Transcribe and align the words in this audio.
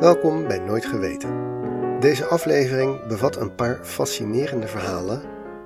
Welkom 0.00 0.46
bij 0.46 0.58
Nooit 0.58 0.84
Geweten. 0.84 1.30
Deze 2.00 2.24
aflevering 2.24 3.06
bevat 3.06 3.36
een 3.36 3.54
paar 3.54 3.78
fascinerende 3.82 4.66
verhalen, 4.66 5.22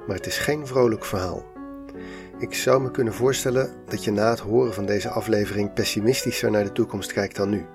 maar 0.06 0.16
het 0.16 0.26
is 0.26 0.38
geen 0.38 0.66
vrolijk 0.66 1.04
verhaal. 1.04 1.44
Ik 2.38 2.54
zou 2.54 2.82
me 2.82 2.90
kunnen 2.90 3.12
voorstellen 3.12 3.72
dat 3.86 4.04
je 4.04 4.12
na 4.12 4.30
het 4.30 4.38
horen 4.38 4.74
van 4.74 4.86
deze 4.86 5.08
aflevering 5.08 5.72
pessimistischer 5.72 6.50
naar 6.50 6.64
de 6.64 6.72
toekomst 6.72 7.12
kijkt 7.12 7.36
dan 7.36 7.48
nu. 7.50 7.66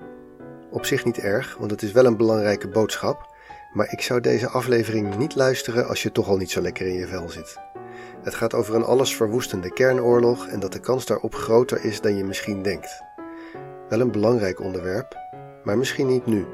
Op 0.70 0.86
zich 0.86 1.04
niet 1.04 1.18
erg, 1.18 1.56
want 1.58 1.70
het 1.70 1.82
is 1.82 1.92
wel 1.92 2.04
een 2.04 2.16
belangrijke 2.16 2.68
boodschap, 2.68 3.34
maar 3.72 3.92
ik 3.92 4.00
zou 4.00 4.20
deze 4.20 4.48
aflevering 4.48 5.16
niet 5.16 5.34
luisteren 5.34 5.88
als 5.88 6.02
je 6.02 6.12
toch 6.12 6.28
al 6.28 6.36
niet 6.36 6.50
zo 6.50 6.60
lekker 6.60 6.86
in 6.86 6.94
je 6.94 7.06
vel 7.06 7.28
zit. 7.28 7.56
Het 8.22 8.34
gaat 8.34 8.54
over 8.54 8.74
een 8.74 8.84
allesverwoestende 8.84 9.72
kernoorlog 9.72 10.46
en 10.46 10.60
dat 10.60 10.72
de 10.72 10.80
kans 10.80 11.06
daarop 11.06 11.34
groter 11.34 11.84
is 11.84 12.00
dan 12.00 12.16
je 12.16 12.24
misschien 12.24 12.62
denkt. 12.62 13.02
Wel 13.88 14.00
een 14.00 14.12
belangrijk 14.12 14.60
onderwerp, 14.60 15.29
maar 15.64 15.78
misschien 15.78 16.06
niet 16.06 16.26
nu. 16.26 16.46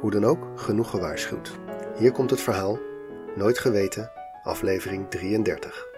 Hoe 0.00 0.10
dan 0.10 0.24
ook, 0.24 0.46
genoeg 0.54 0.90
gewaarschuwd. 0.90 1.58
Hier 1.98 2.12
komt 2.12 2.30
het 2.30 2.40
verhaal, 2.40 2.78
Nooit 3.36 3.58
Geweten, 3.58 4.12
aflevering 4.42 5.10
33. 5.10 5.88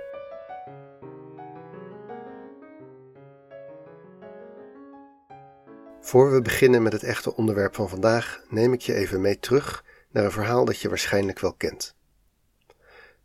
Voor 6.00 6.33
we 6.33 6.42
beginnen 6.42 6.83
met 6.83 6.92
het 6.92 7.02
echte 7.02 7.36
onderwerp 7.36 7.74
van 7.74 7.88
vandaag, 7.88 8.45
neem 8.48 8.72
ik 8.72 8.80
je 8.80 8.95
even 8.95 9.20
mee 9.20 9.38
terug 9.38 9.84
naar 10.11 10.24
een 10.24 10.30
verhaal 10.30 10.64
dat 10.64 10.80
je 10.80 10.88
waarschijnlijk 10.88 11.38
wel 11.38 11.52
kent. 11.52 11.95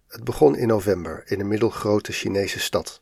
Het 0.08 0.24
begon 0.24 0.56
in 0.56 0.68
november 0.68 1.24
in 1.26 1.40
een 1.40 1.48
middelgrote 1.48 2.12
Chinese 2.12 2.60
stad. 2.60 3.02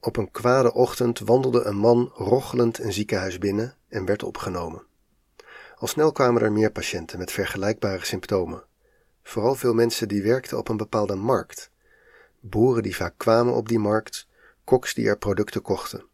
Op 0.00 0.16
een 0.16 0.30
kwade 0.30 0.72
ochtend 0.72 1.18
wandelde 1.18 1.62
een 1.64 1.76
man 1.76 2.10
rochelend 2.14 2.78
een 2.78 2.92
ziekenhuis 2.92 3.38
binnen 3.38 3.76
en 3.88 4.04
werd 4.04 4.22
opgenomen. 4.22 4.87
Al 5.78 5.86
snel 5.86 6.12
kwamen 6.12 6.42
er 6.42 6.52
meer 6.52 6.70
patiënten 6.70 7.18
met 7.18 7.32
vergelijkbare 7.32 8.04
symptomen. 8.04 8.64
Vooral 9.22 9.54
veel 9.54 9.74
mensen 9.74 10.08
die 10.08 10.22
werkten 10.22 10.58
op 10.58 10.68
een 10.68 10.76
bepaalde 10.76 11.14
markt. 11.14 11.70
Boeren 12.40 12.82
die 12.82 12.96
vaak 12.96 13.14
kwamen 13.16 13.54
op 13.54 13.68
die 13.68 13.78
markt, 13.78 14.26
koks 14.64 14.94
die 14.94 15.08
er 15.08 15.18
producten 15.18 15.62
kochten. 15.62 16.04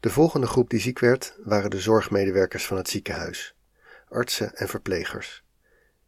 De 0.00 0.10
volgende 0.10 0.46
groep 0.46 0.70
die 0.70 0.80
ziek 0.80 0.98
werd 0.98 1.36
waren 1.44 1.70
de 1.70 1.80
zorgmedewerkers 1.80 2.66
van 2.66 2.76
het 2.76 2.88
ziekenhuis, 2.88 3.54
artsen 4.08 4.54
en 4.54 4.68
verplegers. 4.68 5.44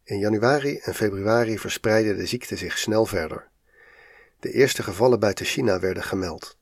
In 0.02 0.18
januari 0.18 0.78
en 0.78 0.94
februari 0.94 1.58
verspreidde 1.58 2.16
de 2.16 2.26
ziekte 2.26 2.56
zich 2.56 2.78
snel 2.78 3.06
verder. 3.06 3.48
De 4.40 4.52
eerste 4.52 4.82
gevallen 4.82 5.20
buiten 5.20 5.46
China 5.46 5.80
werden 5.80 6.02
gemeld. 6.02 6.58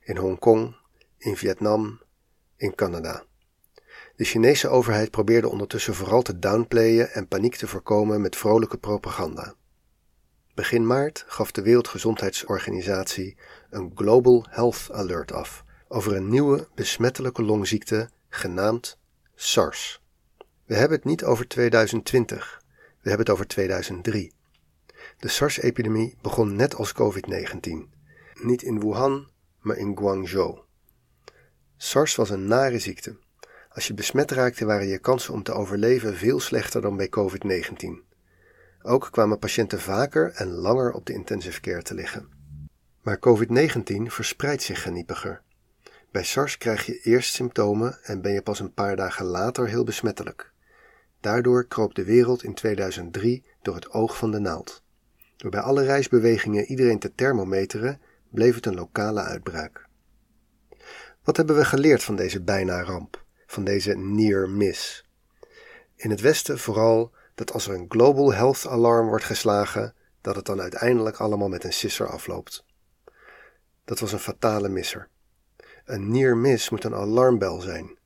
In 0.00 0.16
Hongkong, 0.16 0.76
in 1.16 1.36
Vietnam, 1.36 2.00
in 2.56 2.74
Canada. 2.74 3.27
De 4.18 4.24
Chinese 4.24 4.68
overheid 4.68 5.10
probeerde 5.10 5.48
ondertussen 5.48 5.94
vooral 5.94 6.22
te 6.22 6.38
downplayen 6.38 7.10
en 7.10 7.28
paniek 7.28 7.56
te 7.56 7.66
voorkomen 7.66 8.20
met 8.20 8.36
vrolijke 8.36 8.78
propaganda. 8.78 9.54
Begin 10.54 10.86
maart 10.86 11.24
gaf 11.26 11.50
de 11.50 11.62
Wereldgezondheidsorganisatie 11.62 13.36
een 13.70 13.92
Global 13.94 14.46
Health 14.48 14.88
Alert 14.92 15.32
af 15.32 15.64
over 15.88 16.16
een 16.16 16.28
nieuwe 16.28 16.68
besmettelijke 16.74 17.42
longziekte 17.42 18.10
genaamd 18.28 18.98
SARS. 19.34 20.02
We 20.64 20.74
hebben 20.74 20.96
het 20.96 21.06
niet 21.06 21.24
over 21.24 21.48
2020, 21.48 22.62
we 22.76 23.08
hebben 23.08 23.26
het 23.26 23.30
over 23.30 23.46
2003. 23.46 24.32
De 25.18 25.28
SARS-epidemie 25.28 26.16
begon 26.22 26.56
net 26.56 26.74
als 26.74 26.92
COVID-19, 26.92 27.70
niet 28.34 28.62
in 28.62 28.80
Wuhan, 28.80 29.28
maar 29.60 29.76
in 29.76 29.96
Guangzhou. 29.96 30.58
SARS 31.76 32.14
was 32.14 32.30
een 32.30 32.46
nare 32.46 32.78
ziekte 32.78 33.16
als 33.68 33.86
je 33.86 33.94
besmet 33.94 34.30
raakte 34.30 34.64
waren 34.64 34.86
je 34.86 34.98
kansen 34.98 35.34
om 35.34 35.42
te 35.42 35.52
overleven 35.52 36.16
veel 36.16 36.40
slechter 36.40 36.80
dan 36.80 36.96
bij 36.96 37.08
COVID-19. 37.08 38.06
Ook 38.82 39.08
kwamen 39.10 39.38
patiënten 39.38 39.80
vaker 39.80 40.32
en 40.34 40.48
langer 40.48 40.92
op 40.92 41.06
de 41.06 41.12
intensive 41.12 41.60
care 41.60 41.82
te 41.82 41.94
liggen. 41.94 42.28
Maar 43.02 43.18
COVID-19 43.18 44.02
verspreidt 44.02 44.62
zich 44.62 44.82
geniepiger. 44.82 45.42
Bij 46.10 46.24
SARS 46.24 46.58
krijg 46.58 46.86
je 46.86 47.00
eerst 47.00 47.34
symptomen 47.34 47.98
en 48.02 48.22
ben 48.22 48.32
je 48.32 48.42
pas 48.42 48.60
een 48.60 48.72
paar 48.72 48.96
dagen 48.96 49.26
later 49.26 49.68
heel 49.68 49.84
besmettelijk. 49.84 50.52
Daardoor 51.20 51.66
kroop 51.66 51.94
de 51.94 52.04
wereld 52.04 52.42
in 52.42 52.54
2003 52.54 53.44
door 53.62 53.74
het 53.74 53.90
oog 53.90 54.16
van 54.16 54.30
de 54.30 54.38
naald. 54.38 54.82
Door 55.36 55.50
bij 55.50 55.60
alle 55.60 55.84
reisbewegingen 55.84 56.64
iedereen 56.64 56.98
te 56.98 57.14
thermometeren, 57.14 58.00
bleef 58.30 58.54
het 58.54 58.66
een 58.66 58.74
lokale 58.74 59.20
uitbraak. 59.20 59.86
Wat 61.22 61.36
hebben 61.36 61.56
we 61.56 61.64
geleerd 61.64 62.02
van 62.02 62.16
deze 62.16 62.42
bijna 62.42 62.82
ramp? 62.82 63.26
Van 63.48 63.64
deze 63.64 63.94
near 63.96 64.50
miss. 64.50 65.04
In 65.96 66.10
het 66.10 66.20
Westen 66.20 66.58
vooral 66.58 67.12
dat 67.34 67.52
als 67.52 67.68
er 67.68 67.74
een 67.74 67.86
global 67.88 68.32
health 68.32 68.66
alarm 68.66 69.08
wordt 69.08 69.24
geslagen, 69.24 69.94
dat 70.20 70.36
het 70.36 70.44
dan 70.44 70.60
uiteindelijk 70.60 71.16
allemaal 71.16 71.48
met 71.48 71.64
een 71.64 71.72
sisser 71.72 72.08
afloopt. 72.08 72.64
Dat 73.84 73.98
was 73.98 74.12
een 74.12 74.18
fatale 74.18 74.68
misser. 74.68 75.08
Een 75.84 76.10
near 76.10 76.36
miss 76.36 76.70
moet 76.70 76.84
een 76.84 76.94
alarmbel 76.94 77.60
zijn. 77.60 77.98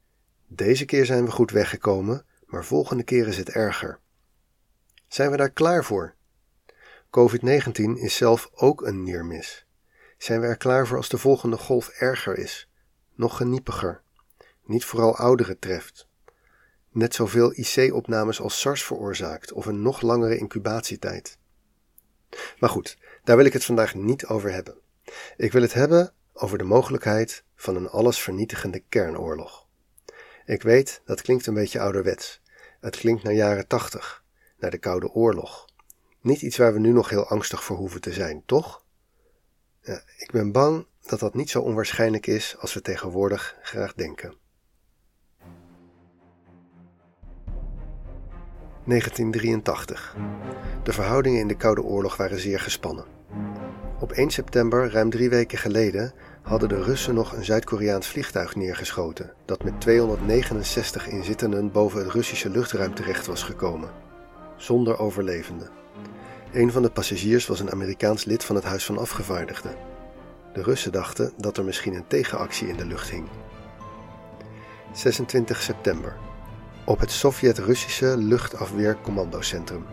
Deze 0.46 0.84
keer 0.84 1.06
zijn 1.06 1.24
we 1.24 1.30
goed 1.30 1.50
weggekomen, 1.50 2.26
maar 2.46 2.64
volgende 2.64 3.02
keer 3.02 3.28
is 3.28 3.36
het 3.36 3.48
erger. 3.48 3.98
Zijn 5.08 5.30
we 5.30 5.36
daar 5.36 5.50
klaar 5.50 5.84
voor? 5.84 6.14
COVID-19 7.06 7.72
is 7.94 8.16
zelf 8.16 8.50
ook 8.54 8.86
een 8.86 9.02
near 9.02 9.24
miss. 9.24 9.66
Zijn 10.18 10.40
we 10.40 10.46
er 10.46 10.56
klaar 10.56 10.86
voor 10.86 10.96
als 10.96 11.08
de 11.08 11.18
volgende 11.18 11.56
golf 11.56 11.88
erger 11.88 12.38
is, 12.38 12.68
nog 13.14 13.36
geniepiger? 13.36 14.01
Niet 14.72 14.84
vooral 14.84 15.16
ouderen 15.16 15.58
treft. 15.58 16.08
Net 16.90 17.14
zoveel 17.14 17.52
IC-opnames 17.52 18.40
als 18.40 18.60
SARS 18.60 18.84
veroorzaakt 18.84 19.52
of 19.52 19.66
een 19.66 19.82
nog 19.82 20.00
langere 20.00 20.36
incubatietijd. 20.36 21.38
Maar 22.58 22.70
goed, 22.70 22.98
daar 23.24 23.36
wil 23.36 23.44
ik 23.44 23.52
het 23.52 23.64
vandaag 23.64 23.94
niet 23.94 24.26
over 24.26 24.52
hebben. 24.52 24.78
Ik 25.36 25.52
wil 25.52 25.62
het 25.62 25.72
hebben 25.72 26.12
over 26.32 26.58
de 26.58 26.64
mogelijkheid 26.64 27.44
van 27.54 27.76
een 27.76 27.88
allesvernietigende 27.88 28.82
kernoorlog. 28.88 29.66
Ik 30.44 30.62
weet, 30.62 31.00
dat 31.04 31.22
klinkt 31.22 31.46
een 31.46 31.54
beetje 31.54 31.80
ouderwets. 31.80 32.40
Het 32.80 32.96
klinkt 32.96 33.22
naar 33.22 33.32
jaren 33.32 33.66
tachtig, 33.66 34.24
naar 34.58 34.70
de 34.70 34.78
Koude 34.78 35.10
Oorlog. 35.10 35.64
Niet 36.20 36.42
iets 36.42 36.56
waar 36.56 36.72
we 36.72 36.78
nu 36.78 36.92
nog 36.92 37.08
heel 37.08 37.26
angstig 37.26 37.64
voor 37.64 37.76
hoeven 37.76 38.00
te 38.00 38.12
zijn, 38.12 38.42
toch? 38.46 38.84
Ik 40.16 40.30
ben 40.32 40.52
bang 40.52 40.86
dat 41.00 41.20
dat 41.20 41.34
niet 41.34 41.50
zo 41.50 41.60
onwaarschijnlijk 41.60 42.26
is 42.26 42.56
als 42.58 42.74
we 42.74 42.80
tegenwoordig 42.80 43.56
graag 43.62 43.94
denken. 43.94 44.40
1983. 48.84 50.16
De 50.82 50.92
verhoudingen 50.92 51.40
in 51.40 51.48
de 51.48 51.56
Koude 51.56 51.82
Oorlog 51.82 52.16
waren 52.16 52.38
zeer 52.38 52.60
gespannen. 52.60 53.04
Op 54.00 54.12
1 54.12 54.30
september, 54.30 54.92
ruim 54.92 55.10
drie 55.10 55.28
weken 55.28 55.58
geleden, 55.58 56.12
hadden 56.42 56.68
de 56.68 56.82
Russen 56.82 57.14
nog 57.14 57.32
een 57.32 57.44
Zuid-Koreaans 57.44 58.06
vliegtuig 58.06 58.56
neergeschoten 58.56 59.32
dat 59.44 59.64
met 59.64 59.80
269 59.80 61.08
inzittenden 61.08 61.72
boven 61.72 62.00
het 62.00 62.12
Russische 62.12 62.50
luchtruim 62.50 62.94
terecht 62.94 63.26
was 63.26 63.42
gekomen, 63.42 63.90
zonder 64.56 64.98
overlevenden. 64.98 65.68
Een 66.52 66.72
van 66.72 66.82
de 66.82 66.90
passagiers 66.90 67.46
was 67.46 67.60
een 67.60 67.72
Amerikaans 67.72 68.24
lid 68.24 68.44
van 68.44 68.56
het 68.56 68.64
Huis 68.64 68.84
van 68.84 68.98
Afgevaardigden. 68.98 69.74
De 70.52 70.62
Russen 70.62 70.92
dachten 70.92 71.32
dat 71.36 71.56
er 71.56 71.64
misschien 71.64 71.94
een 71.94 72.06
tegenactie 72.06 72.68
in 72.68 72.76
de 72.76 72.86
lucht 72.86 73.10
hing. 73.10 73.28
26 74.92 75.62
september 75.62 76.16
op 76.84 77.00
het 77.00 77.10
Sovjet-Russische 77.10 78.16
luchtafweercommandocentrum. 78.16 79.84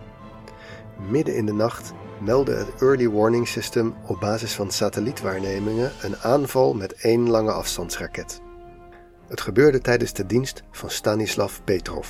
Midden 1.10 1.36
in 1.36 1.46
de 1.46 1.54
nacht 1.54 1.94
meldde 2.20 2.56
het 2.56 2.82
Early 2.82 3.10
Warning 3.10 3.48
System 3.48 3.96
op 4.06 4.20
basis 4.20 4.54
van 4.54 4.72
satellietwaarnemingen 4.72 5.92
een 6.02 6.18
aanval 6.18 6.74
met 6.74 6.94
één 6.94 7.30
lange 7.30 7.52
afstandsraket. 7.52 8.42
Het 9.28 9.42
gebeurde 9.42 9.80
tijdens 9.80 10.14
de 10.14 10.26
dienst 10.26 10.64
van 10.72 10.90
Stanislav 10.90 11.58
Petrov. 11.64 12.08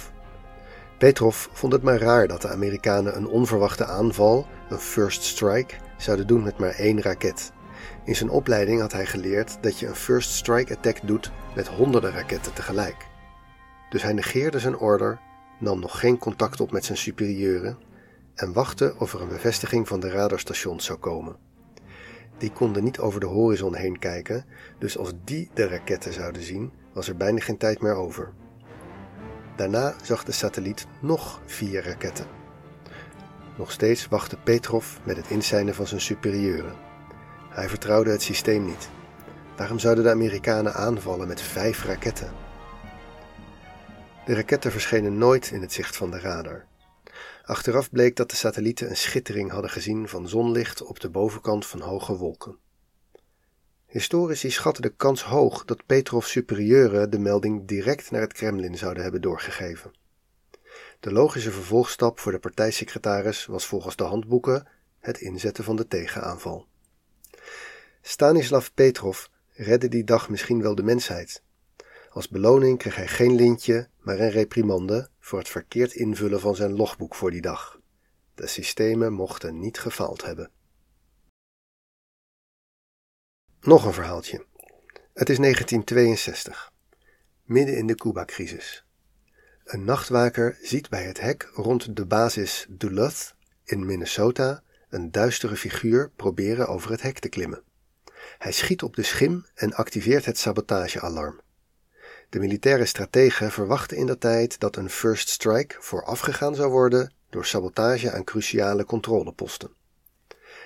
Petrov 0.97 1.47
vond 1.51 1.73
het 1.73 1.83
maar 1.83 1.99
raar 1.99 2.27
dat 2.27 2.41
de 2.41 2.49
Amerikanen 2.49 3.15
een 3.15 3.27
onverwachte 3.27 3.85
aanval, 3.85 4.47
een 4.69 4.79
first 4.79 5.23
strike, 5.23 5.75
zouden 5.97 6.27
doen 6.27 6.43
met 6.43 6.57
maar 6.57 6.73
één 6.73 7.01
raket. 7.01 7.51
In 8.05 8.15
zijn 8.15 8.29
opleiding 8.29 8.81
had 8.81 8.91
hij 8.91 9.05
geleerd 9.05 9.57
dat 9.61 9.79
je 9.79 9.87
een 9.87 9.95
first 9.95 10.31
strike 10.31 10.75
attack 10.75 10.97
doet 11.03 11.31
met 11.55 11.67
honderden 11.67 12.11
raketten 12.11 12.53
tegelijk. 12.53 13.08
Dus 13.89 14.01
hij 14.01 14.13
negeerde 14.13 14.59
zijn 14.59 14.77
order, 14.77 15.19
nam 15.59 15.79
nog 15.79 15.99
geen 15.99 16.17
contact 16.17 16.61
op 16.61 16.71
met 16.71 16.85
zijn 16.85 16.97
superieuren 16.97 17.77
en 18.35 18.53
wachtte 18.53 18.95
of 18.97 19.13
er 19.13 19.21
een 19.21 19.27
bevestiging 19.27 19.87
van 19.87 19.99
de 19.99 20.09
radarstations 20.09 20.85
zou 20.85 20.99
komen. 20.99 21.35
Die 22.37 22.51
konden 22.51 22.83
niet 22.83 22.99
over 22.99 23.19
de 23.19 23.25
horizon 23.25 23.75
heen 23.75 23.99
kijken, 23.99 24.45
dus 24.77 24.97
als 24.97 25.13
die 25.23 25.49
de 25.53 25.67
raketten 25.67 26.13
zouden 26.13 26.41
zien, 26.41 26.71
was 26.93 27.07
er 27.07 27.17
bijna 27.17 27.39
geen 27.39 27.57
tijd 27.57 27.81
meer 27.81 27.95
over. 27.95 28.31
Daarna 29.55 29.93
zag 30.03 30.23
de 30.23 30.31
satelliet 30.31 30.87
nog 30.99 31.41
vier 31.45 31.83
raketten. 31.83 32.25
Nog 33.57 33.71
steeds 33.71 34.07
wachtte 34.07 34.37
Petrov 34.37 34.97
met 35.03 35.17
het 35.17 35.29
inzijnen 35.29 35.75
van 35.75 35.87
zijn 35.87 36.01
superieuren. 36.01 36.75
Hij 37.49 37.69
vertrouwde 37.69 38.11
het 38.11 38.21
systeem 38.21 38.65
niet. 38.65 38.89
Waarom 39.57 39.79
zouden 39.79 40.03
de 40.03 40.09
Amerikanen 40.09 40.73
aanvallen 40.73 41.27
met 41.27 41.41
vijf 41.41 41.85
raketten? 41.85 42.48
De 44.29 44.35
raketten 44.35 44.71
verschenen 44.71 45.17
nooit 45.17 45.51
in 45.51 45.61
het 45.61 45.73
zicht 45.73 45.95
van 45.95 46.11
de 46.11 46.19
radar. 46.19 46.65
Achteraf 47.43 47.89
bleek 47.91 48.15
dat 48.15 48.29
de 48.29 48.35
satellieten 48.35 48.89
een 48.89 48.97
schittering 48.97 49.51
hadden 49.51 49.71
gezien 49.71 50.07
van 50.07 50.27
zonlicht 50.27 50.81
op 50.81 50.99
de 50.99 51.09
bovenkant 51.09 51.65
van 51.65 51.79
hoge 51.79 52.15
wolken. 52.15 52.57
Historici 53.87 54.51
schatten 54.51 54.81
de 54.81 54.93
kans 54.95 55.23
hoog 55.23 55.65
dat 55.65 55.85
Petrov 55.85 56.25
superieuren 56.25 57.09
de 57.09 57.19
melding 57.19 57.67
direct 57.67 58.11
naar 58.11 58.21
het 58.21 58.33
Kremlin 58.33 58.77
zouden 58.77 59.03
hebben 59.03 59.21
doorgegeven. 59.21 59.91
De 60.99 61.11
logische 61.11 61.51
vervolgstap 61.51 62.19
voor 62.19 62.31
de 62.31 62.39
partijsecretaris 62.39 63.45
was 63.45 63.65
volgens 63.65 63.95
de 63.95 64.03
handboeken 64.03 64.67
het 64.99 65.19
inzetten 65.19 65.63
van 65.63 65.75
de 65.75 65.87
tegenaanval. 65.87 66.67
Stanislav 68.01 68.67
Petrov 68.73 69.25
redde 69.51 69.87
die 69.87 70.03
dag 70.03 70.29
misschien 70.29 70.61
wel 70.61 70.75
de 70.75 70.83
mensheid. 70.83 71.41
Als 72.09 72.29
beloning 72.29 72.77
kreeg 72.77 72.95
hij 72.95 73.07
geen 73.07 73.35
lintje, 73.35 73.89
maar 73.99 74.19
een 74.19 74.29
reprimande 74.29 75.09
voor 75.19 75.39
het 75.39 75.49
verkeerd 75.49 75.93
invullen 75.93 76.39
van 76.39 76.55
zijn 76.55 76.75
logboek 76.75 77.15
voor 77.15 77.31
die 77.31 77.41
dag. 77.41 77.79
De 78.35 78.47
systemen 78.47 79.13
mochten 79.13 79.59
niet 79.59 79.79
gefaald 79.79 80.25
hebben. 80.25 80.51
Nog 83.61 83.85
een 83.85 83.93
verhaaltje. 83.93 84.45
Het 85.13 85.29
is 85.29 85.37
1962, 85.37 86.71
midden 87.43 87.77
in 87.77 87.87
de 87.87 87.95
Cuba-crisis. 87.95 88.85
Een 89.63 89.83
nachtwaker 89.83 90.57
ziet 90.61 90.89
bij 90.89 91.03
het 91.03 91.19
hek 91.19 91.49
rond 91.53 91.95
de 91.95 92.05
basis 92.05 92.65
Duluth 92.69 93.35
in 93.63 93.85
Minnesota 93.85 94.63
een 94.89 95.11
duistere 95.11 95.55
figuur 95.55 96.11
proberen 96.15 96.67
over 96.67 96.91
het 96.91 97.01
hek 97.01 97.19
te 97.19 97.29
klimmen. 97.29 97.63
Hij 98.37 98.51
schiet 98.51 98.83
op 98.83 98.95
de 98.95 99.03
schim 99.03 99.45
en 99.53 99.73
activeert 99.73 100.25
het 100.25 100.37
sabotagealarm. 100.37 101.41
De 102.29 102.39
militaire 102.39 102.85
strategen 102.85 103.51
verwachten 103.51 103.97
in 103.97 104.05
dat 104.05 104.19
tijd 104.19 104.59
dat 104.59 104.75
een 104.75 104.89
first 104.89 105.29
strike 105.29 105.75
voorafgegaan 105.79 106.55
zou 106.55 106.71
worden 106.71 107.13
door 107.29 107.45
sabotage 107.45 108.11
aan 108.11 108.23
cruciale 108.23 108.85
controleposten. 108.85 109.73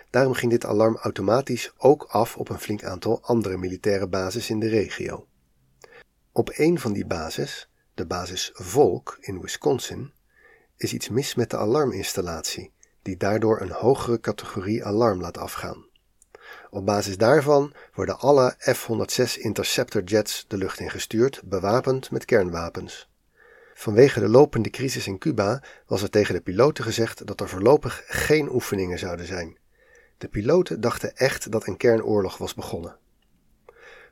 Daarom 0.09 0.33
ging 0.33 0.51
dit 0.51 0.65
alarm 0.65 0.95
automatisch 0.95 1.73
ook 1.77 2.03
af 2.03 2.37
op 2.37 2.49
een 2.49 2.59
flink 2.59 2.83
aantal 2.83 3.21
andere 3.21 3.57
militaire 3.57 4.07
bases 4.07 4.49
in 4.49 4.59
de 4.59 4.67
regio. 4.67 5.27
Op 6.31 6.51
een 6.53 6.79
van 6.79 6.93
die 6.93 7.05
bases, 7.05 7.69
de 7.93 8.05
basis 8.05 8.49
Volk 8.53 9.17
in 9.19 9.41
Wisconsin, 9.41 10.11
is 10.77 10.93
iets 10.93 11.09
mis 11.09 11.35
met 11.35 11.49
de 11.49 11.57
alarminstallatie, 11.57 12.71
die 13.01 13.17
daardoor 13.17 13.61
een 13.61 13.71
hogere 13.71 14.19
categorie 14.19 14.85
alarm 14.85 15.21
laat 15.21 15.37
afgaan. 15.37 15.85
Op 16.73 16.85
basis 16.85 17.17
daarvan 17.17 17.73
worden 17.93 18.19
alle 18.19 18.55
F-106 18.59 19.39
Interceptor 19.39 20.03
jets 20.03 20.45
de 20.47 20.57
lucht 20.57 20.79
ingestuurd, 20.79 21.41
bewapend 21.43 22.11
met 22.11 22.25
kernwapens. 22.25 23.09
Vanwege 23.73 24.19
de 24.19 24.27
lopende 24.27 24.69
crisis 24.69 25.07
in 25.07 25.17
Cuba 25.17 25.63
was 25.87 26.01
er 26.01 26.09
tegen 26.09 26.33
de 26.33 26.41
piloten 26.41 26.83
gezegd 26.83 27.25
dat 27.27 27.41
er 27.41 27.49
voorlopig 27.49 28.03
geen 28.07 28.51
oefeningen 28.51 28.99
zouden 28.99 29.25
zijn. 29.25 29.57
De 30.17 30.27
piloten 30.27 30.81
dachten 30.81 31.15
echt 31.15 31.51
dat 31.51 31.67
een 31.67 31.77
kernoorlog 31.77 32.37
was 32.37 32.53
begonnen. 32.53 32.97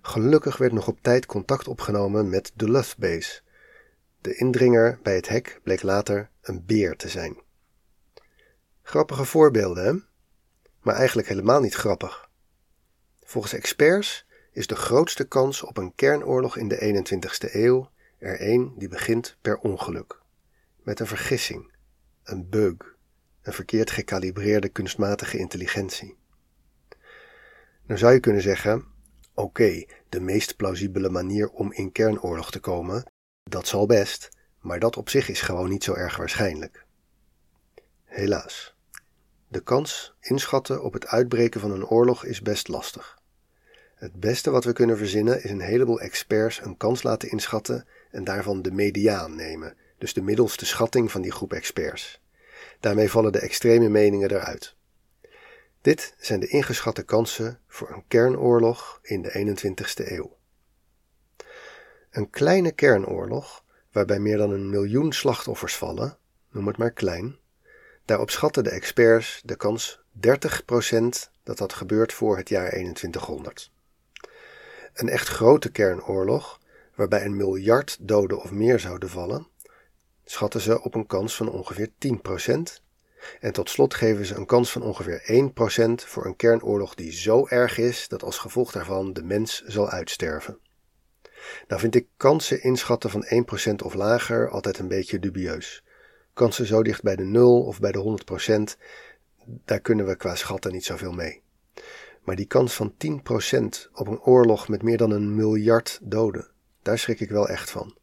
Gelukkig 0.02 0.58
werd 0.58 0.72
nog 0.72 0.88
op 0.88 1.02
tijd 1.02 1.26
contact 1.26 1.68
opgenomen 1.68 2.30
met 2.30 2.52
Duluth 2.56 2.96
Base. 2.98 3.42
De 4.22 4.36
indringer 4.36 5.00
bij 5.04 5.16
het 5.16 5.28
hek 5.28 5.60
bleek 5.64 5.82
later 5.82 6.30
een 6.42 6.66
beer 6.66 6.96
te 6.96 7.10
zijn. 7.10 7.42
Grappige 8.82 9.26
voorbeelden, 9.26 9.86
hè? 9.86 9.94
Maar 10.82 10.96
eigenlijk 10.96 11.28
helemaal 11.28 11.62
niet 11.62 11.76
grappig. 11.76 12.30
Volgens 13.32 13.54
experts 13.54 14.26
is 14.52 14.68
de 14.68 14.76
grootste 14.76 15.28
kans 15.28 15.64
op 15.64 15.78
een 15.78 15.96
kernoorlog 15.96 16.58
in 16.58 16.68
de 16.68 17.04
21ste 17.06 17.54
eeuw 17.54 17.90
er 18.18 18.42
een 18.50 18.74
die 18.78 18.88
begint 18.88 19.38
per 19.42 19.58
ongeluk. 19.58 20.22
Met 20.84 21.00
een 21.00 21.08
vergissing, 21.08 21.72
een 22.24 22.50
bug, 22.50 22.96
een 23.42 23.54
verkeerd 23.54 23.92
gekalibreerde 23.92 24.70
kunstmatige 24.70 25.38
intelligentie. 25.38 26.18
Nou 27.86 28.00
zou 28.00 28.14
je 28.14 28.20
kunnen 28.20 28.42
zeggen: 28.42 28.86
oké, 29.34 29.86
de 30.10 30.20
meest 30.20 30.56
plausibele 30.56 31.10
manier 31.10 31.50
om 31.50 31.74
in 31.74 31.92
kernoorlog 31.92 32.52
te 32.52 32.60
komen, 32.60 33.12
dat 33.44 33.68
zal 33.68 33.86
best, 33.86 34.30
maar 34.60 34.80
dat 34.80 34.98
op 34.98 35.10
zich 35.10 35.30
is 35.30 35.42
gewoon 35.42 35.70
niet 35.70 35.84
zo 35.84 35.94
erg 35.94 36.18
waarschijnlijk. 36.18 36.86
Helaas. 38.04 38.76
De 39.48 39.64
kans 39.64 40.14
inschatten 40.20 40.84
op 40.84 40.94
het 40.94 41.08
uitbreken 41.08 41.62
van 41.62 41.72
een 41.72 41.86
oorlog 41.86 42.26
is 42.26 42.42
best 42.42 42.68
lastig. 42.68 43.20
Het 44.02 44.20
beste 44.20 44.52
wat 44.52 44.64
we 44.64 44.74
kunnen 44.74 44.98
verzinnen 44.98 45.44
is 45.44 45.50
een 45.50 45.62
heleboel 45.62 46.00
experts 46.00 46.62
een 46.62 46.78
kans 46.78 47.04
laten 47.04 47.30
inschatten 47.30 47.86
en 48.12 48.24
daarvan 48.24 48.62
de 48.62 48.72
mediaan 48.72 49.36
nemen, 49.36 49.76
dus 49.98 50.14
de 50.14 50.22
middelste 50.22 50.66
schatting 50.66 51.12
van 51.12 51.22
die 51.22 51.32
groep 51.32 51.54
experts. 51.54 52.22
Daarmee 52.80 53.10
vallen 53.10 53.32
de 53.32 53.40
extreme 53.40 53.90
meningen 53.90 54.32
eruit. 54.32 54.76
Dit 55.82 56.16
zijn 56.18 56.40
de 56.40 56.48
ingeschatte 56.48 57.04
kansen 57.04 57.60
voor 57.68 57.92
een 57.92 58.04
kernoorlog 58.08 59.00
in 59.02 59.22
de 59.22 59.58
21ste 59.60 60.12
eeuw. 60.12 60.38
Een 62.12 62.30
kleine 62.30 62.72
kernoorlog, 62.72 63.64
waarbij 63.92 64.20
meer 64.20 64.38
dan 64.38 64.52
een 64.52 64.70
miljoen 64.70 65.14
slachtoffers 65.14 65.76
vallen, 65.76 66.18
noem 66.52 66.68
het 66.68 66.78
maar 66.78 66.92
klein, 66.92 67.38
daarop 68.06 68.30
schatten 68.30 68.64
de 68.64 68.70
experts 68.70 69.42
de 69.46 69.56
kans 69.56 70.02
30% 70.28 71.30
dat 71.44 71.58
dat 71.58 71.74
gebeurt 71.74 72.14
voor 72.14 72.38
het 72.38 72.50
jaar 72.50 72.70
2100. 72.70 73.72
Een 74.94 75.10
echt 75.10 75.28
grote 75.28 75.72
kernoorlog, 75.72 76.60
waarbij 76.96 77.26
een 77.26 77.36
miljard 77.36 77.98
doden 78.00 78.42
of 78.42 78.52
meer 78.52 78.80
zouden 78.80 79.10
vallen, 79.10 79.48
schatten 80.26 80.62
ze 80.62 80.82
op 80.82 80.96
een 80.96 81.08
kans 81.08 81.36
van 81.36 81.50
ongeveer 81.50 81.90
10%. 81.90 82.82
En 83.40 83.54
tot 83.54 83.70
slot 83.70 83.94
geven 83.94 84.26
ze 84.26 84.36
een 84.36 84.46
kans 84.46 84.72
van 84.72 84.82
ongeveer 84.82 85.22
1% 85.28 86.08
voor 86.08 86.26
een 86.26 86.36
kernoorlog 86.36 86.96
die 86.96 87.12
zo 87.12 87.48
erg 87.48 87.78
is 87.78 88.08
dat 88.08 88.24
als 88.24 88.38
gevolg 88.38 88.72
daarvan 88.72 89.14
de 89.14 89.24
mens 89.24 89.64
zal 89.66 89.90
uitsterven. 89.90 90.60
Nou 91.68 91.82
vind 91.82 91.96
ik 91.96 92.08
kansen 92.18 92.64
inschatten 92.64 93.10
van 93.10 93.26
1% 93.72 93.86
of 93.86 93.94
lager 93.94 94.50
altijd 94.50 94.80
een 94.80 94.88
beetje 94.88 95.20
dubieus. 95.20 95.84
Kansen 96.34 96.66
zo 96.66 96.84
dicht 96.84 97.04
bij 97.04 97.16
de 97.16 97.24
0 97.24 97.64
of 97.64 97.80
bij 97.80 97.92
de 97.92 98.20
100%, 98.76 98.78
daar 99.66 99.80
kunnen 99.80 100.06
we 100.06 100.16
qua 100.16 100.36
schatten 100.36 100.72
niet 100.72 100.86
zoveel 100.86 101.12
mee. 101.12 101.42
Maar 102.22 102.36
die 102.36 102.46
kans 102.46 102.74
van 102.74 102.94
10% 103.06 103.92
op 103.94 104.08
een 104.08 104.22
oorlog 104.22 104.68
met 104.68 104.84
meer 104.84 104.98
dan 104.98 105.12
een 105.12 105.36
miljard 105.36 106.00
doden, 106.02 106.52
daar 106.82 107.00
schrik 107.00 107.20
ik 107.20 107.30
wel 107.30 107.48
echt 107.48 107.72
van. 107.72 107.98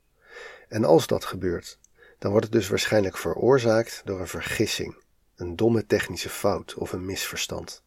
En 0.69 0.85
als 0.85 1.07
dat 1.07 1.25
gebeurt, 1.25 1.79
dan 2.19 2.31
wordt 2.31 2.47
het 2.47 2.55
dus 2.55 2.69
waarschijnlijk 2.69 3.17
veroorzaakt 3.17 4.03
door 4.05 4.21
een 4.21 4.29
vergissing, 4.29 4.97
een 5.37 5.57
domme 5.57 5.87
technische 5.87 6.29
fout 6.29 6.75
of 6.75 6.93
een 6.93 7.05
misverstand. 7.05 7.83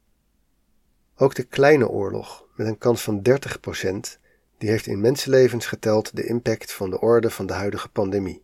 Ook 1.15 1.35
de 1.35 1.43
kleine 1.43 1.89
oorlog, 1.89 2.45
met 2.55 2.67
een 2.67 2.77
kans 2.77 3.01
van 3.01 3.21
30%, 3.29 4.19
die 4.57 4.69
heeft 4.69 4.87
in 4.87 5.01
mensenlevens 5.01 5.65
geteld 5.65 6.15
de 6.15 6.25
impact 6.25 6.71
van 6.71 6.89
de 6.89 6.99
orde 6.99 7.29
van 7.29 7.45
de 7.45 7.53
huidige 7.53 7.89
pandemie. 7.89 8.43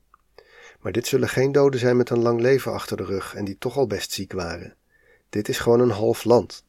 Maar 0.80 0.92
dit 0.92 1.08
zullen 1.08 1.30
geen 1.30 1.52
doden 1.52 1.80
zijn 1.80 1.98
met 1.98 2.10
een 2.10 2.22
lang 2.22 2.42
leven 2.42 2.72
achter 2.72 2.98
de 2.98 3.06
rug 3.06 3.36
en 3.36 3.46
die 3.46 3.58
toch 3.58 3.78
al 3.78 3.88
best 3.88 4.12
ziek 4.12 4.32
waren. 4.32 4.76
Dit 5.30 5.50
is 5.50 5.60
gewoon 5.60 5.80
een 5.80 5.90
half 5.90 6.24
land. 6.24 6.66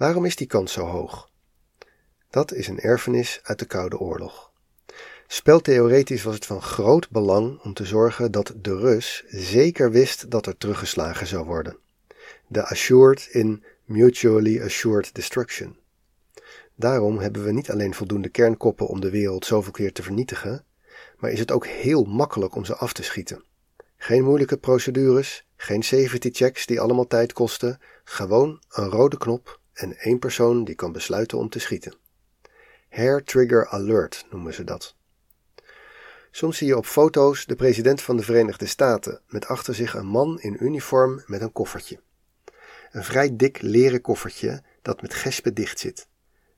Waarom 0.00 0.24
is 0.24 0.36
die 0.36 0.46
kans 0.46 0.72
zo 0.72 0.84
hoog? 0.84 1.30
Dat 2.30 2.52
is 2.52 2.68
een 2.68 2.80
erfenis 2.80 3.40
uit 3.42 3.58
de 3.58 3.64
Koude 3.64 3.98
Oorlog. 3.98 4.52
Speltheoretisch 5.26 6.22
was 6.22 6.34
het 6.34 6.46
van 6.46 6.62
groot 6.62 7.10
belang 7.10 7.62
om 7.62 7.74
te 7.74 7.84
zorgen 7.84 8.32
dat 8.32 8.54
de 8.56 8.76
Rus 8.76 9.24
zeker 9.28 9.90
wist 9.90 10.30
dat 10.30 10.46
er 10.46 10.56
teruggeslagen 10.56 11.26
zou 11.26 11.44
worden. 11.44 11.76
De 12.46 12.66
assured 12.66 13.28
in 13.30 13.64
mutually 13.84 14.62
assured 14.62 15.14
destruction. 15.14 15.76
Daarom 16.74 17.18
hebben 17.18 17.44
we 17.44 17.52
niet 17.52 17.70
alleen 17.70 17.94
voldoende 17.94 18.28
kernkoppen 18.28 18.86
om 18.86 19.00
de 19.00 19.10
wereld 19.10 19.46
zoveel 19.46 19.72
keer 19.72 19.92
te 19.92 20.02
vernietigen, 20.02 20.64
maar 21.16 21.30
is 21.30 21.38
het 21.38 21.50
ook 21.50 21.66
heel 21.66 22.04
makkelijk 22.04 22.54
om 22.54 22.64
ze 22.64 22.76
af 22.76 22.92
te 22.92 23.02
schieten. 23.02 23.44
Geen 23.96 24.24
moeilijke 24.24 24.56
procedures, 24.56 25.46
geen 25.56 25.82
safety 25.82 26.30
checks 26.32 26.66
die 26.66 26.80
allemaal 26.80 27.06
tijd 27.06 27.32
kosten, 27.32 27.80
gewoon 28.04 28.62
een 28.68 28.88
rode 28.90 29.18
knop 29.18 29.59
en 29.80 29.96
één 29.96 30.18
persoon 30.18 30.64
die 30.64 30.74
kan 30.74 30.92
besluiten 30.92 31.38
om 31.38 31.48
te 31.48 31.58
schieten. 31.58 31.94
Hair 32.88 33.24
Trigger 33.24 33.68
Alert 33.68 34.26
noemen 34.30 34.54
ze 34.54 34.64
dat. 34.64 34.94
Soms 36.30 36.58
zie 36.58 36.66
je 36.66 36.76
op 36.76 36.86
foto's 36.86 37.46
de 37.46 37.54
president 37.54 38.02
van 38.02 38.16
de 38.16 38.22
Verenigde 38.22 38.66
Staten 38.66 39.20
met 39.28 39.46
achter 39.46 39.74
zich 39.74 39.94
een 39.94 40.06
man 40.06 40.40
in 40.40 40.64
uniform 40.64 41.22
met 41.26 41.40
een 41.40 41.52
koffertje. 41.52 42.00
Een 42.90 43.04
vrij 43.04 43.36
dik 43.36 43.62
leren 43.62 44.00
koffertje 44.00 44.62
dat 44.82 45.02
met 45.02 45.14
gespen 45.14 45.54
dicht 45.54 45.78
zit. 45.78 46.08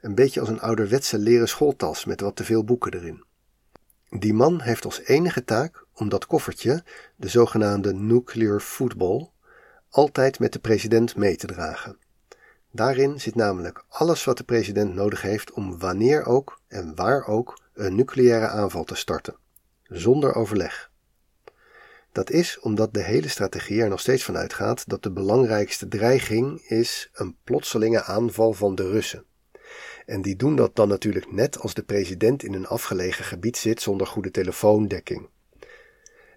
Een 0.00 0.14
beetje 0.14 0.41
als 0.41 0.49
een 0.49 0.61
ouderwetse 0.61 1.19
leren 1.19 1.49
schooltas 1.49 2.05
met 2.05 2.21
wat 2.21 2.37
te 2.37 2.45
veel 2.45 2.64
boeken 2.64 2.95
erin. 2.95 3.25
Die 4.09 4.35
man 4.35 4.61
heeft 4.61 4.85
als 4.85 5.00
enige 5.00 5.45
taak 5.45 5.85
om 5.95 6.09
dat 6.09 6.26
koffertje, 6.26 6.85
de 7.17 7.29
zogenaamde 7.29 7.93
nuclear 7.93 8.61
football, 8.61 9.31
altijd 9.91 10.38
met 10.38 10.52
de 10.52 10.59
president 10.59 11.17
mee 11.17 11.37
te 11.37 11.47
dragen. 11.47 11.99
Daarin 12.75 13.21
zit 13.21 13.35
namelijk 13.35 13.85
alles 13.88 14.25
wat 14.25 14.37
de 14.37 14.45
president 14.45 14.95
nodig 14.95 15.23
heeft 15.23 15.52
om 15.52 15.79
wanneer 15.79 16.26
ook 16.26 16.61
en 16.69 16.95
waar 16.95 17.26
ook 17.26 17.61
een 17.75 17.95
nucleaire 17.95 18.49
aanval 18.49 18.85
te 18.85 18.95
starten. 18.95 19.37
zonder 19.83 20.35
overleg. 20.35 20.91
Dat 22.12 22.31
is 22.31 22.61
omdat 22.61 22.95
de 22.95 23.02
hele 23.02 23.29
strategie 23.29 23.83
er 23.83 23.88
nog 23.88 24.00
steeds 24.00 24.25
van 24.25 24.37
uitgaat 24.37 24.88
dat 24.88 25.02
de 25.02 25.11
belangrijkste 25.11 25.88
dreiging 25.88 26.61
is 26.61 27.11
een 27.12 27.37
plotselinge 27.45 28.02
aanval 28.02 28.52
van 28.52 28.75
de 28.75 28.91
Russen. 28.91 29.25
En 30.07 30.23
die 30.23 30.37
doen 30.37 30.57
dat 30.57 30.76
dan 30.76 30.88
natuurlijk 30.88 31.33
net 31.33 31.59
als 31.59 31.75
de 31.75 31.83
president 31.83 32.43
in 32.43 32.55
een 32.55 32.67
afgelegen 32.67 33.25
gebied 33.25 33.57
zit 33.57 33.83
zonder 33.83 34.07
goede 34.07 34.31
telefoondekking. 34.31 35.29